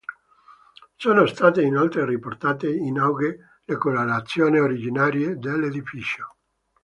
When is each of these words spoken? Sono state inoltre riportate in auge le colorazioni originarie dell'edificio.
Sono 0.95 1.27
state 1.27 1.61
inoltre 1.61 2.07
riportate 2.07 2.67
in 2.67 2.97
auge 2.97 3.59
le 3.63 3.77
colorazioni 3.77 4.57
originarie 4.57 5.35
dell'edificio. 5.37 6.37